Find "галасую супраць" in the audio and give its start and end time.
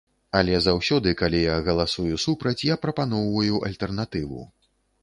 1.69-2.57